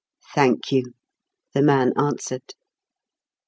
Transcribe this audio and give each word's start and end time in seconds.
"Thank 0.33 0.71
you," 0.71 0.93
the 1.53 1.61
man 1.61 1.93
answered. 1.95 2.55